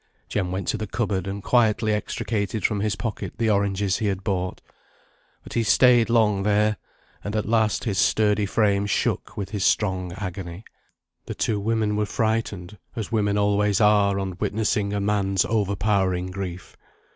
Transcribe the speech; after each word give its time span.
Jem 0.29 0.51
went 0.51 0.67
to 0.69 0.77
the 0.77 0.87
cupboard, 0.87 1.27
and 1.27 1.43
quietly 1.43 1.93
extricated 1.93 2.65
from 2.65 2.79
his 2.79 2.95
pocket 2.95 3.33
the 3.37 3.51
oranges 3.51 3.97
he 3.97 4.07
had 4.07 4.23
bought. 4.23 4.59
But 5.43 5.53
he 5.53 5.61
stayed 5.61 6.09
long 6.09 6.41
there, 6.41 6.77
and 7.23 7.35
at 7.35 7.45
last 7.47 7.83
his 7.83 7.99
sturdy 7.99 8.47
frame 8.47 8.87
shook 8.87 9.37
with 9.37 9.51
his 9.51 9.63
strong 9.63 10.11
agony. 10.13 10.63
The 11.27 11.35
two 11.35 11.59
women 11.59 11.95
were 11.95 12.07
frightened, 12.07 12.79
as 12.95 13.11
women 13.11 13.37
always 13.37 13.79
are, 13.79 14.17
on 14.17 14.37
witnessing 14.39 14.91
a 14.91 14.99
man's 14.99 15.45
overpowering 15.45 16.31
grief. 16.31 16.75